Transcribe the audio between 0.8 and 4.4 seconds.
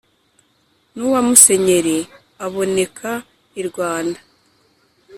n’uwa musenyeeri aboneka i rwanda